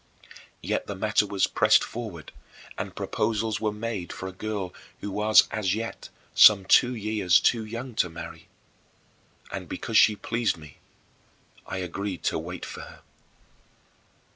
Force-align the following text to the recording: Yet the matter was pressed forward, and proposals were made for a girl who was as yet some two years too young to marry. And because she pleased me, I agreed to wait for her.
Yet 0.63 0.87
the 0.87 0.95
matter 0.95 1.27
was 1.27 1.45
pressed 1.45 1.83
forward, 1.83 2.31
and 2.75 2.95
proposals 2.95 3.61
were 3.61 3.71
made 3.71 4.11
for 4.11 4.25
a 4.27 4.31
girl 4.31 4.73
who 4.99 5.11
was 5.11 5.47
as 5.51 5.75
yet 5.75 6.09
some 6.33 6.65
two 6.65 6.95
years 6.95 7.39
too 7.39 7.63
young 7.63 7.93
to 7.97 8.09
marry. 8.09 8.47
And 9.51 9.69
because 9.69 9.97
she 9.97 10.15
pleased 10.15 10.57
me, 10.57 10.77
I 11.67 11.77
agreed 11.77 12.23
to 12.23 12.39
wait 12.39 12.65
for 12.65 12.81
her. 12.81 13.01